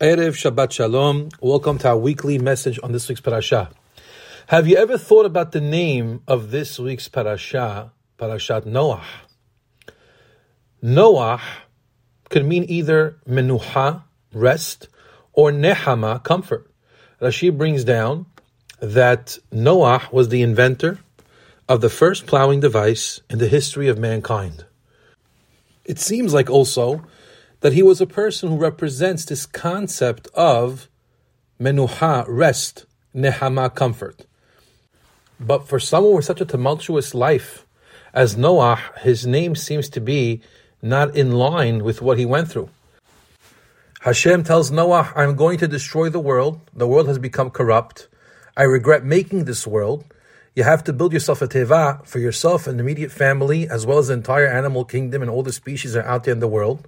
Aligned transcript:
Erev 0.00 0.32
Shabbat 0.34 0.72
Shalom. 0.72 1.28
Welcome 1.40 1.78
to 1.78 1.90
our 1.90 1.96
weekly 1.96 2.36
message 2.36 2.80
on 2.82 2.90
this 2.90 3.08
week's 3.08 3.20
parasha. 3.20 3.70
Have 4.48 4.66
you 4.66 4.76
ever 4.76 4.98
thought 4.98 5.24
about 5.24 5.52
the 5.52 5.60
name 5.60 6.20
of 6.26 6.50
this 6.50 6.80
week's 6.80 7.06
parasha, 7.06 7.92
Parashat 8.18 8.66
Noah? 8.66 9.04
Noah 10.82 11.40
could 12.28 12.44
mean 12.44 12.64
either 12.68 13.20
menuha, 13.28 14.02
rest, 14.32 14.88
or 15.32 15.52
nehama, 15.52 16.24
comfort. 16.24 16.68
Rashi 17.22 17.56
brings 17.56 17.84
down 17.84 18.26
that 18.80 19.38
Noah 19.52 20.08
was 20.10 20.28
the 20.28 20.42
inventor 20.42 20.98
of 21.68 21.80
the 21.80 21.88
first 21.88 22.26
plowing 22.26 22.58
device 22.58 23.20
in 23.30 23.38
the 23.38 23.46
history 23.46 23.86
of 23.86 23.96
mankind. 23.96 24.64
It 25.84 26.00
seems 26.00 26.34
like 26.34 26.50
also 26.50 27.06
that 27.64 27.72
he 27.72 27.82
was 27.82 27.98
a 27.98 28.06
person 28.06 28.50
who 28.50 28.56
represents 28.58 29.24
this 29.24 29.46
concept 29.46 30.28
of 30.34 30.86
menuha, 31.58 32.22
rest, 32.28 32.84
nehama, 33.16 33.74
comfort. 33.74 34.26
But 35.40 35.66
for 35.66 35.80
someone 35.80 36.16
with 36.16 36.26
such 36.26 36.42
a 36.42 36.44
tumultuous 36.44 37.14
life 37.14 37.64
as 38.12 38.36
Noah, 38.36 38.78
his 39.00 39.26
name 39.26 39.56
seems 39.56 39.88
to 39.88 40.00
be 40.02 40.42
not 40.82 41.16
in 41.16 41.32
line 41.32 41.82
with 41.82 42.02
what 42.02 42.18
he 42.18 42.26
went 42.26 42.48
through. 42.48 42.68
Hashem 44.02 44.44
tells 44.44 44.70
Noah, 44.70 45.10
I'm 45.16 45.34
going 45.34 45.56
to 45.60 45.66
destroy 45.66 46.10
the 46.10 46.20
world. 46.20 46.60
The 46.74 46.86
world 46.86 47.08
has 47.08 47.18
become 47.18 47.48
corrupt. 47.48 48.08
I 48.58 48.64
regret 48.64 49.06
making 49.06 49.46
this 49.46 49.66
world. 49.66 50.04
You 50.54 50.64
have 50.64 50.84
to 50.84 50.92
build 50.92 51.14
yourself 51.14 51.40
a 51.40 51.48
teva 51.48 52.04
for 52.04 52.18
yourself 52.18 52.66
and 52.66 52.78
immediate 52.78 53.10
family, 53.10 53.66
as 53.66 53.86
well 53.86 53.96
as 53.96 54.08
the 54.08 54.12
entire 54.12 54.48
animal 54.48 54.84
kingdom 54.84 55.22
and 55.22 55.30
all 55.30 55.42
the 55.42 55.50
species 55.50 55.96
are 55.96 56.04
out 56.04 56.24
there 56.24 56.34
in 56.34 56.40
the 56.40 56.46
world. 56.46 56.86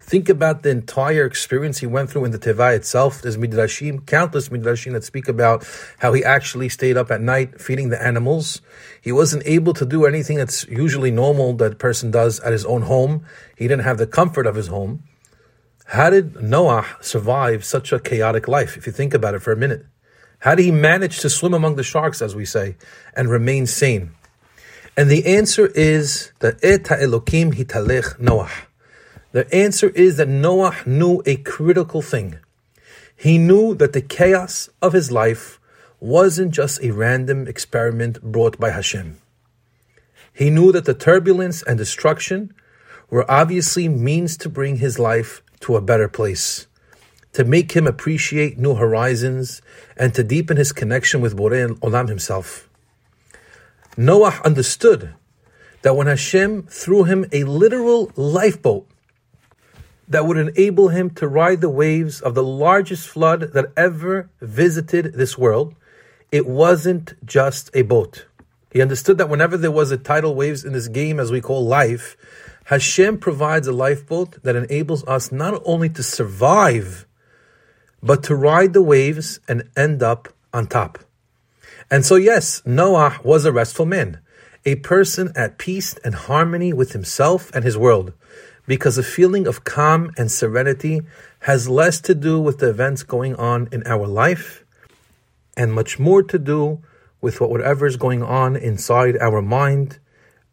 Think 0.00 0.28
about 0.28 0.62
the 0.62 0.70
entire 0.70 1.26
experience 1.26 1.78
he 1.78 1.86
went 1.86 2.10
through 2.10 2.24
in 2.24 2.30
the 2.30 2.38
Teva 2.38 2.74
itself. 2.74 3.20
There's 3.20 3.36
midrashim, 3.36 4.06
countless 4.06 4.48
midrashim 4.48 4.92
that 4.92 5.04
speak 5.04 5.28
about 5.28 5.68
how 5.98 6.14
he 6.14 6.24
actually 6.24 6.70
stayed 6.70 6.96
up 6.96 7.10
at 7.10 7.20
night 7.20 7.60
feeding 7.60 7.90
the 7.90 8.02
animals. 8.02 8.62
He 9.02 9.12
wasn't 9.12 9.42
able 9.44 9.74
to 9.74 9.84
do 9.84 10.06
anything 10.06 10.38
that's 10.38 10.66
usually 10.68 11.10
normal 11.10 11.52
that 11.54 11.72
a 11.72 11.76
person 11.76 12.10
does 12.10 12.40
at 12.40 12.52
his 12.52 12.64
own 12.64 12.82
home. 12.82 13.24
He 13.56 13.68
didn't 13.68 13.84
have 13.84 13.98
the 13.98 14.06
comfort 14.06 14.46
of 14.46 14.54
his 14.54 14.68
home. 14.68 15.04
How 15.86 16.10
did 16.10 16.42
Noah 16.42 16.86
survive 17.00 17.64
such 17.64 17.92
a 17.92 18.00
chaotic 18.00 18.46
life? 18.46 18.76
If 18.76 18.86
you 18.86 18.92
think 18.92 19.14
about 19.14 19.34
it 19.34 19.40
for 19.40 19.52
a 19.52 19.56
minute, 19.56 19.84
how 20.40 20.54
did 20.54 20.64
he 20.64 20.70
manage 20.70 21.20
to 21.20 21.30
swim 21.30 21.52
among 21.52 21.76
the 21.76 21.82
sharks, 21.82 22.22
as 22.22 22.34
we 22.34 22.44
say, 22.44 22.76
and 23.14 23.28
remain 23.28 23.66
sane? 23.66 24.12
And 24.96 25.10
the 25.10 25.26
answer 25.26 25.66
is 25.74 26.32
that 26.40 26.62
Eta 26.62 26.94
Elokim 26.94 27.54
hitalech 27.54 28.18
Noah. 28.20 28.50
The 29.32 29.52
answer 29.54 29.90
is 29.90 30.16
that 30.16 30.28
Noah 30.28 30.76
knew 30.86 31.22
a 31.26 31.36
critical 31.36 32.00
thing. 32.00 32.38
He 33.14 33.36
knew 33.36 33.74
that 33.74 33.92
the 33.92 34.00
chaos 34.00 34.70
of 34.80 34.94
his 34.94 35.12
life 35.12 35.60
wasn't 36.00 36.52
just 36.52 36.82
a 36.82 36.92
random 36.92 37.46
experiment 37.46 38.22
brought 38.22 38.58
by 38.58 38.70
Hashem. 38.70 39.18
He 40.32 40.50
knew 40.50 40.72
that 40.72 40.84
the 40.84 40.94
turbulence 40.94 41.62
and 41.62 41.76
destruction 41.76 42.54
were 43.10 43.30
obviously 43.30 43.88
means 43.88 44.36
to 44.38 44.48
bring 44.48 44.76
his 44.76 44.98
life 44.98 45.42
to 45.60 45.76
a 45.76 45.80
better 45.82 46.08
place, 46.08 46.66
to 47.32 47.44
make 47.44 47.72
him 47.72 47.86
appreciate 47.86 48.56
new 48.56 48.76
horizons, 48.76 49.60
and 49.96 50.14
to 50.14 50.22
deepen 50.22 50.56
his 50.56 50.72
connection 50.72 51.20
with 51.20 51.36
Borei 51.36 51.66
Olam 51.80 52.08
himself. 52.08 52.68
Noah 53.96 54.40
understood 54.44 55.14
that 55.82 55.96
when 55.96 56.06
Hashem 56.06 56.62
threw 56.64 57.04
him 57.04 57.26
a 57.32 57.44
literal 57.44 58.12
lifeboat 58.14 58.86
that 60.08 60.26
would 60.26 60.38
enable 60.38 60.88
him 60.88 61.10
to 61.10 61.28
ride 61.28 61.60
the 61.60 61.68
waves 61.68 62.20
of 62.20 62.34
the 62.34 62.42
largest 62.42 63.08
flood 63.08 63.52
that 63.52 63.72
ever 63.76 64.30
visited 64.40 65.14
this 65.14 65.36
world. 65.36 65.74
It 66.32 66.46
wasn't 66.46 67.14
just 67.24 67.70
a 67.74 67.82
boat. 67.82 68.26
He 68.70 68.82
understood 68.82 69.18
that 69.18 69.28
whenever 69.28 69.56
there 69.56 69.70
was 69.70 69.90
a 69.90 69.98
tidal 69.98 70.34
waves 70.34 70.64
in 70.64 70.72
this 70.72 70.88
game, 70.88 71.20
as 71.20 71.30
we 71.30 71.40
call 71.40 71.66
life, 71.66 72.16
Hashem 72.64 73.18
provides 73.18 73.66
a 73.66 73.72
lifeboat 73.72 74.42
that 74.42 74.56
enables 74.56 75.06
us 75.06 75.32
not 75.32 75.62
only 75.64 75.88
to 75.90 76.02
survive, 76.02 77.06
but 78.02 78.22
to 78.24 78.34
ride 78.34 78.72
the 78.72 78.82
waves 78.82 79.40
and 79.48 79.68
end 79.76 80.02
up 80.02 80.28
on 80.52 80.66
top. 80.66 80.98
And 81.90 82.04
so, 82.04 82.16
yes, 82.16 82.62
Noah 82.66 83.18
was 83.24 83.44
a 83.44 83.52
restful 83.52 83.86
man, 83.86 84.20
a 84.64 84.76
person 84.76 85.32
at 85.34 85.56
peace 85.56 85.94
and 86.04 86.14
harmony 86.14 86.72
with 86.72 86.92
himself 86.92 87.50
and 87.54 87.64
his 87.64 87.78
world 87.78 88.12
because 88.68 88.98
a 88.98 89.02
feeling 89.02 89.48
of 89.48 89.64
calm 89.64 90.12
and 90.18 90.30
serenity 90.30 91.00
has 91.40 91.70
less 91.70 92.00
to 92.02 92.14
do 92.14 92.38
with 92.38 92.58
the 92.58 92.68
events 92.68 93.02
going 93.02 93.34
on 93.36 93.66
in 93.72 93.82
our 93.86 94.06
life 94.06 94.62
and 95.56 95.72
much 95.72 95.98
more 95.98 96.22
to 96.22 96.38
do 96.38 96.78
with 97.22 97.40
whatever 97.40 97.86
is 97.86 97.96
going 97.96 98.22
on 98.22 98.54
inside 98.54 99.16
our 99.16 99.40
mind, 99.40 99.98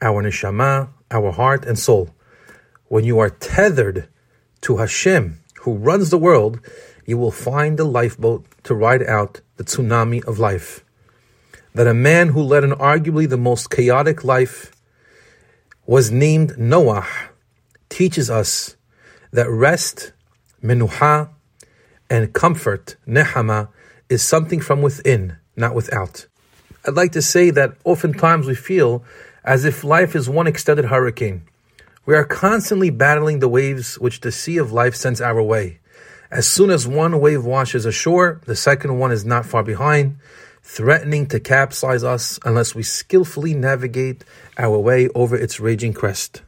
our 0.00 0.22
neshama, 0.22 0.88
our 1.10 1.32
heart 1.32 1.66
and 1.66 1.76
soul. 1.76 2.14
When 2.86 3.04
you 3.04 3.18
are 3.18 3.30
tethered 3.30 4.08
to 4.60 4.76
Hashem, 4.76 5.40
who 5.62 5.74
runs 5.74 6.10
the 6.10 6.18
world, 6.18 6.60
you 7.04 7.18
will 7.18 7.32
find 7.32 7.76
the 7.76 7.84
lifeboat 7.84 8.46
to 8.62 8.74
ride 8.74 9.02
out 9.02 9.40
the 9.56 9.64
tsunami 9.64 10.24
of 10.24 10.38
life. 10.38 10.84
That 11.74 11.88
a 11.88 11.94
man 11.94 12.28
who 12.28 12.42
led 12.42 12.62
an 12.62 12.70
arguably 12.70 13.28
the 13.28 13.36
most 13.36 13.70
chaotic 13.70 14.22
life 14.22 14.70
was 15.84 16.12
named 16.12 16.56
Noah 16.56 17.08
teaches 17.94 18.28
us 18.28 18.76
that 19.30 19.48
rest, 19.48 20.12
menuha, 20.60 21.28
and 22.10 22.32
comfort, 22.32 22.96
nehama, 23.06 23.68
is 24.08 24.20
something 24.20 24.60
from 24.60 24.82
within, 24.82 25.36
not 25.54 25.76
without. 25.76 26.26
I'd 26.84 26.94
like 26.94 27.12
to 27.12 27.22
say 27.22 27.50
that 27.50 27.76
oftentimes 27.84 28.48
we 28.48 28.56
feel 28.56 29.04
as 29.44 29.64
if 29.64 29.84
life 29.84 30.16
is 30.16 30.28
one 30.28 30.48
extended 30.48 30.86
hurricane. 30.86 31.44
We 32.04 32.16
are 32.16 32.24
constantly 32.24 32.90
battling 32.90 33.38
the 33.38 33.48
waves 33.48 33.96
which 34.00 34.22
the 34.22 34.32
sea 34.32 34.56
of 34.58 34.72
life 34.72 34.96
sends 34.96 35.20
our 35.20 35.40
way. 35.40 35.78
As 36.32 36.48
soon 36.48 36.70
as 36.70 36.88
one 36.88 37.20
wave 37.20 37.44
washes 37.44 37.86
ashore, 37.86 38.40
the 38.44 38.56
second 38.56 38.98
one 38.98 39.12
is 39.12 39.24
not 39.24 39.46
far 39.46 39.62
behind, 39.62 40.18
threatening 40.64 41.26
to 41.28 41.38
capsize 41.38 42.02
us 42.02 42.40
unless 42.44 42.74
we 42.74 42.82
skillfully 42.82 43.54
navigate 43.54 44.24
our 44.58 44.80
way 44.80 45.08
over 45.14 45.36
its 45.36 45.60
raging 45.60 45.92
crest. 45.92 46.42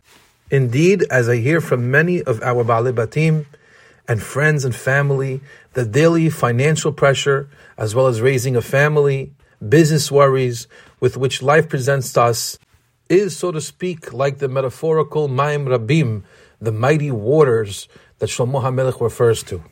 Indeed, 0.51 1.05
as 1.11 1.29
I 1.29 1.37
hear 1.37 1.61
from 1.61 1.91
many 1.91 2.23
of 2.23 2.41
our 2.43 2.65
Baalei 2.65 2.95
Batim 2.95 3.47
and 4.07 4.23
friends 4.23 4.65
and 4.65 4.75
family, 4.75 5.41
the 5.73 5.85
daily 5.85 6.31
financial 6.31 6.93
pressure, 6.93 7.49
as 7.77 7.95
well 7.95 8.07
as 8.07 8.21
raising 8.21 8.55
a 8.55 8.63
family, 8.63 9.33
business 9.67 10.11
worries 10.11 10.69
with 11.01 11.17
which 11.17 11.43
life 11.43 11.69
presents 11.69 12.13
to 12.13 12.23
us, 12.23 12.59
is, 13.09 13.37
so 13.37 13.51
to 13.51 13.61
speak, 13.61 14.13
like 14.13 14.39
the 14.39 14.49
metaphorical 14.49 15.27
Maim 15.27 15.67
Rabim, 15.67 16.23
the 16.61 16.73
mighty 16.73 17.11
waters 17.11 17.89
that 18.19 18.31
Shlomo 18.31 18.63
HaMelech 18.63 19.01
refers 19.01 19.43
to. 19.45 19.65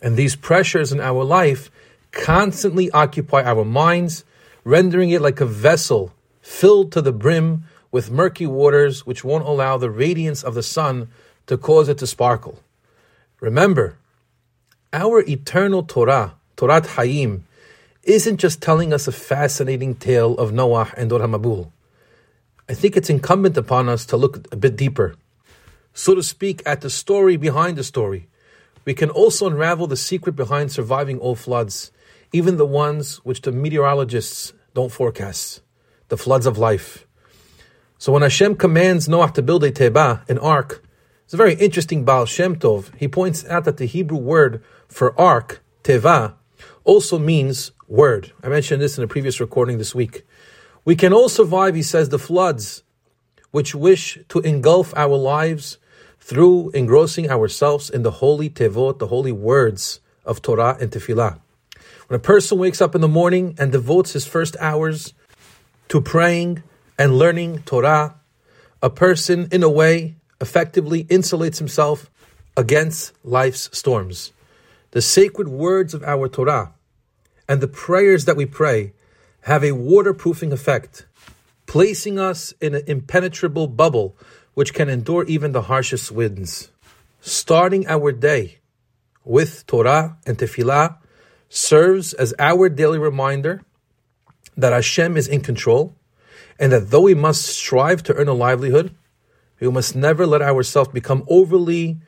And 0.00 0.16
these 0.16 0.34
pressures 0.34 0.92
in 0.92 1.00
our 1.00 1.22
life 1.22 1.70
constantly 2.10 2.90
occupy 2.90 3.42
our 3.44 3.64
minds, 3.64 4.24
rendering 4.64 5.10
it 5.10 5.22
like 5.22 5.40
a 5.40 5.46
vessel 5.46 6.12
filled 6.40 6.90
to 6.92 7.00
the 7.00 7.12
brim 7.12 7.64
with 7.92 8.10
murky 8.10 8.46
waters 8.46 9.06
which 9.06 9.22
won't 9.22 9.46
allow 9.46 9.76
the 9.76 9.90
radiance 9.90 10.42
of 10.42 10.54
the 10.54 10.62
sun 10.62 11.08
to 11.46 11.56
cause 11.56 11.88
it 11.88 11.98
to 11.98 12.06
sparkle. 12.06 12.58
Remember, 13.40 13.96
our 14.92 15.20
eternal 15.28 15.82
Torah, 15.82 16.34
Torat 16.56 16.86
Hayim, 16.96 17.42
isn't 18.02 18.38
just 18.38 18.60
telling 18.60 18.92
us 18.92 19.06
a 19.06 19.12
fascinating 19.12 19.94
tale 19.94 20.36
of 20.38 20.52
Noah 20.52 20.92
and 20.96 21.08
Dor 21.10 21.20
HaMabul. 21.20 21.70
I 22.68 22.74
think 22.74 22.96
it's 22.96 23.10
incumbent 23.10 23.56
upon 23.56 23.88
us 23.88 24.06
to 24.06 24.16
look 24.16 24.48
a 24.50 24.56
bit 24.56 24.76
deeper, 24.76 25.14
so 25.92 26.14
to 26.14 26.22
speak, 26.22 26.62
at 26.64 26.80
the 26.80 26.90
story 26.90 27.36
behind 27.36 27.76
the 27.76 27.84
story. 27.84 28.28
We 28.84 28.94
can 28.94 29.10
also 29.10 29.46
unravel 29.46 29.86
the 29.86 29.96
secret 29.96 30.34
behind 30.34 30.72
surviving 30.72 31.18
all 31.18 31.36
floods, 31.36 31.92
even 32.32 32.56
the 32.56 32.66
ones 32.66 33.18
which 33.24 33.42
the 33.42 33.52
meteorologists 33.52 34.52
don't 34.74 34.90
forecast, 34.90 35.60
the 36.08 36.16
floods 36.16 36.46
of 36.46 36.58
life. 36.58 37.06
So 38.02 38.10
when 38.10 38.22
Hashem 38.22 38.56
commands 38.56 39.08
Noah 39.08 39.30
to 39.30 39.42
build 39.42 39.62
a 39.62 39.70
teba, 39.70 40.28
an 40.28 40.36
ark, 40.38 40.82
it's 41.22 41.34
a 41.34 41.36
very 41.36 41.54
interesting 41.54 42.04
Baal 42.04 42.26
Shem 42.26 42.56
Tov. 42.56 42.92
He 42.96 43.06
points 43.06 43.44
out 43.46 43.64
that 43.64 43.76
the 43.76 43.86
Hebrew 43.86 44.18
word 44.18 44.60
for 44.88 45.16
ark, 45.16 45.62
teva, 45.84 46.34
also 46.82 47.16
means 47.16 47.70
word. 47.86 48.32
I 48.42 48.48
mentioned 48.48 48.82
this 48.82 48.98
in 48.98 49.04
a 49.04 49.06
previous 49.06 49.38
recording 49.38 49.78
this 49.78 49.94
week. 49.94 50.26
We 50.84 50.96
can 50.96 51.12
all 51.12 51.28
survive, 51.28 51.76
he 51.76 51.84
says, 51.84 52.08
the 52.08 52.18
floods 52.18 52.82
which 53.52 53.72
wish 53.72 54.18
to 54.30 54.40
engulf 54.40 54.92
our 54.96 55.14
lives 55.16 55.78
through 56.18 56.70
engrossing 56.70 57.30
ourselves 57.30 57.88
in 57.88 58.02
the 58.02 58.18
holy 58.18 58.50
tevot, 58.50 58.98
the 58.98 59.06
holy 59.14 59.30
words 59.30 60.00
of 60.24 60.42
Torah 60.42 60.76
and 60.80 60.90
Tefillah. 60.90 61.38
When 62.08 62.18
a 62.18 62.20
person 62.20 62.58
wakes 62.58 62.80
up 62.80 62.96
in 62.96 63.00
the 63.00 63.06
morning 63.06 63.54
and 63.60 63.70
devotes 63.70 64.12
his 64.12 64.26
first 64.26 64.56
hours 64.58 65.14
to 65.86 66.00
praying, 66.00 66.64
and 67.02 67.18
learning 67.18 67.60
Torah, 67.64 68.14
a 68.80 68.88
person, 68.88 69.48
in 69.50 69.64
a 69.64 69.68
way, 69.68 70.14
effectively 70.40 71.02
insulates 71.06 71.58
himself 71.58 72.08
against 72.56 73.10
life's 73.24 73.68
storms. 73.76 74.30
The 74.92 75.02
sacred 75.02 75.48
words 75.48 75.94
of 75.94 76.04
our 76.04 76.28
Torah 76.28 76.74
and 77.48 77.60
the 77.60 77.66
prayers 77.66 78.26
that 78.26 78.36
we 78.36 78.46
pray 78.46 78.92
have 79.40 79.64
a 79.64 79.72
waterproofing 79.72 80.52
effect, 80.52 81.06
placing 81.66 82.20
us 82.20 82.54
in 82.60 82.76
an 82.76 82.84
impenetrable 82.86 83.66
bubble 83.66 84.16
which 84.54 84.72
can 84.72 84.88
endure 84.88 85.24
even 85.24 85.50
the 85.50 85.62
harshest 85.62 86.12
winds. 86.12 86.70
Starting 87.20 87.84
our 87.88 88.12
day 88.12 88.60
with 89.24 89.66
Torah 89.66 90.18
and 90.24 90.38
Tefillah 90.38 90.98
serves 91.48 92.12
as 92.12 92.32
our 92.38 92.68
daily 92.68 93.00
reminder 93.00 93.64
that 94.56 94.72
Hashem 94.72 95.16
is 95.16 95.26
in 95.26 95.40
control 95.40 95.96
and 96.62 96.70
that 96.70 96.92
though 96.92 97.00
we 97.00 97.14
must 97.14 97.44
strive 97.44 98.04
to 98.04 98.14
earn 98.14 98.28
a 98.28 98.32
livelihood, 98.32 98.94
we 99.58 99.68
must 99.68 99.96
never 99.96 100.24
let 100.24 100.40
ourselves 100.40 100.90
become 100.90 101.24
overly 101.26 101.98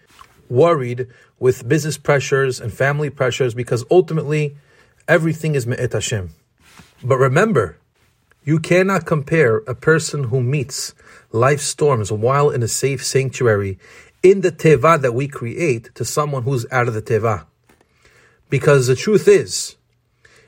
worried 0.49 1.09
with 1.41 1.69
business 1.69 1.99
pressures 1.99 2.61
and 2.61 2.73
family 2.73 3.11
pressures 3.11 3.53
because 3.53 3.85
ultimately 3.91 4.57
everything 5.09 5.57
is 5.57 5.67
Me'et 5.67 5.93
Hashem. 5.93 6.31
But 7.03 7.17
remember, 7.17 7.79
you 8.45 8.61
cannot 8.61 9.07
compare 9.07 9.57
a 9.67 9.75
person 9.75 10.25
who 10.25 10.41
meets 10.41 10.95
life 11.33 11.61
storms 11.61 12.13
while 12.13 12.51
in 12.51 12.63
a 12.63 12.69
safe 12.69 13.05
sanctuary 13.05 13.77
in 14.23 14.43
the 14.43 14.53
teva 14.53 15.03
that 15.03 15.15
we 15.15 15.27
create 15.27 15.93
to 15.97 16.05
someone 16.05 16.45
who's 16.45 16.65
out 16.71 16.87
of 16.87 16.95
the 16.95 17.03
teva. 17.03 17.47
Because 18.51 18.87
the 18.87 18.95
truth 18.95 19.27
is, 19.27 19.75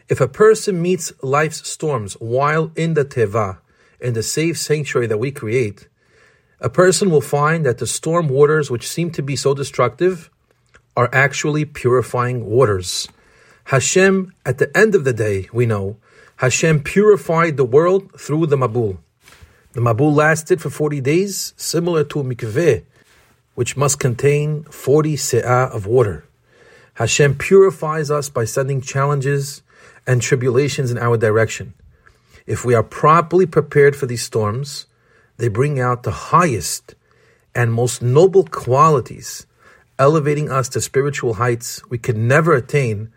if 0.08 0.20
a 0.20 0.28
person 0.28 0.80
meets 0.80 1.12
life's 1.24 1.68
storms 1.68 2.14
while 2.20 2.70
in 2.76 2.94
the 2.94 3.04
teva, 3.04 3.58
in 4.00 4.14
the 4.14 4.22
safe 4.22 4.58
sanctuary 4.58 5.06
that 5.06 5.18
we 5.18 5.30
create, 5.30 5.88
a 6.60 6.70
person 6.70 7.10
will 7.10 7.20
find 7.20 7.66
that 7.66 7.78
the 7.78 7.86
storm 7.86 8.28
waters, 8.28 8.70
which 8.70 8.88
seem 8.88 9.10
to 9.12 9.22
be 9.22 9.36
so 9.36 9.54
destructive, 9.54 10.30
are 10.96 11.10
actually 11.12 11.64
purifying 11.64 12.46
waters. 12.46 13.08
Hashem, 13.64 14.32
at 14.44 14.58
the 14.58 14.74
end 14.76 14.94
of 14.94 15.04
the 15.04 15.12
day, 15.12 15.48
we 15.52 15.66
know, 15.66 15.96
Hashem 16.36 16.82
purified 16.82 17.56
the 17.56 17.64
world 17.64 18.18
through 18.18 18.46
the 18.46 18.56
Mabul. 18.56 18.98
The 19.72 19.80
Mabul 19.80 20.14
lasted 20.14 20.62
for 20.62 20.70
40 20.70 21.00
days, 21.00 21.52
similar 21.56 22.04
to 22.04 22.20
a 22.20 22.24
mikveh, 22.24 22.84
which 23.54 23.76
must 23.76 23.98
contain 23.98 24.64
40 24.64 25.16
se'ah 25.16 25.70
of 25.70 25.86
water. 25.86 26.24
Hashem 26.94 27.36
purifies 27.36 28.10
us 28.10 28.30
by 28.30 28.46
sending 28.46 28.80
challenges 28.80 29.62
and 30.06 30.22
tribulations 30.22 30.90
in 30.90 30.96
our 30.96 31.18
direction. 31.18 31.74
If 32.46 32.64
we 32.64 32.74
are 32.74 32.82
properly 32.82 33.46
prepared 33.46 33.96
for 33.96 34.06
these 34.06 34.22
storms, 34.22 34.86
they 35.36 35.48
bring 35.48 35.80
out 35.80 36.02
the 36.04 36.32
highest 36.32 36.94
and 37.54 37.72
most 37.72 38.02
noble 38.02 38.44
qualities, 38.44 39.46
elevating 39.98 40.50
us 40.50 40.68
to 40.70 40.80
spiritual 40.80 41.34
heights 41.34 41.82
we 41.90 41.98
could 41.98 42.16
never 42.16 42.54
attain 42.54 43.12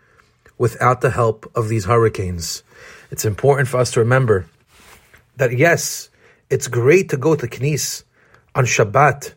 without 0.58 1.00
the 1.00 1.10
help 1.10 1.50
of 1.54 1.68
these 1.68 1.84
hurricanes. 1.84 2.62
It's 3.10 3.24
important 3.24 3.68
for 3.68 3.78
us 3.78 3.92
to 3.92 4.00
remember 4.00 4.46
that 5.36 5.56
yes, 5.56 6.10
it's 6.50 6.68
great 6.68 7.08
to 7.10 7.16
go 7.16 7.36
to 7.36 7.46
Knis 7.46 8.02
on 8.54 8.64
Shabbat 8.64 9.34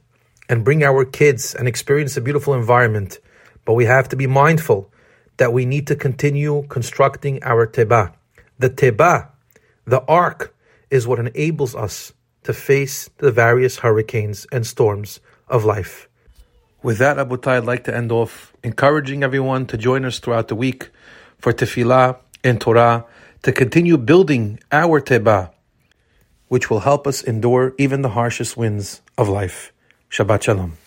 and 0.50 0.66
bring 0.66 0.84
our 0.84 1.06
kids 1.06 1.54
and 1.54 1.68
experience 1.68 2.18
a 2.18 2.22
beautiful 2.22 2.54
environment, 2.54 3.20
but 3.64 3.74
we 3.74 3.86
have 3.86 4.10
to 4.10 4.16
be 4.16 4.28
mindful 4.28 4.92
that 5.38 5.54
we 5.54 5.66
need 5.66 5.88
to 5.88 5.96
continue 5.96 6.66
constructing 6.68 7.42
our 7.44 7.68
Teba. 7.68 8.14
The 8.60 8.70
Teba, 8.70 9.30
the 9.86 10.02
ark, 10.06 10.56
is 10.90 11.08
what 11.08 11.20
enables 11.20 11.76
us 11.76 12.14
to 12.44 12.54
face 12.54 13.10
the 13.18 13.32
various 13.32 13.78
hurricanes 13.80 14.46
and 14.52 14.66
storms 14.66 15.20
of 15.48 15.66
life. 15.66 16.08
With 16.84 16.98
that, 16.98 17.18
Abutai, 17.18 17.58
I'd 17.58 17.66
like 17.66 17.86
to 17.86 17.96
end 17.96 18.12
off 18.12 18.54
encouraging 18.64 19.24
everyone 19.24 19.66
to 19.68 19.78
join 19.78 20.06
us 20.06 20.20
throughout 20.20 20.50
the 20.50 20.56
week 20.56 20.90
for 21.40 21.54
Tefillah 21.54 22.18
and 22.44 22.60
Torah 22.60 23.06
to 23.44 23.52
continue 23.52 23.98
building 23.98 24.60
our 24.72 25.02
Teba, 25.02 25.52
which 26.48 26.70
will 26.70 26.82
help 26.82 27.08
us 27.08 27.24
endure 27.24 27.74
even 27.78 28.02
the 28.02 28.10
harshest 28.10 28.58
winds 28.58 29.02
of 29.18 29.30
life. 29.30 29.72
Shabbat 30.12 30.44
Shalom. 30.44 30.83